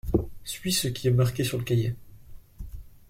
Suis 0.43 0.73
ce 0.73 0.87
qui 0.87 1.07
est 1.07 1.11
marqué 1.11 1.43
sur 1.43 1.59
le 1.59 1.63
cahier. 1.63 1.93